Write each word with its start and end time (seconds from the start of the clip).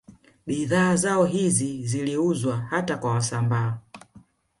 Bidhaa 0.47 0.95
zao 0.95 1.25
hizi 1.25 1.83
ziliuzwa 1.87 2.57
hata 2.57 2.97
kwa 2.97 3.11
Wasambaa 3.13 3.77